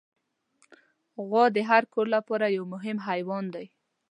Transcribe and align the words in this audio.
غوا 1.27 1.45
د 1.55 1.57
هر 1.69 1.83
کور 1.93 2.05
لپاره 2.15 2.45
یو 2.57 2.63
مهم 2.73 2.97
حیوان 3.07 3.45
دی. 3.55 3.65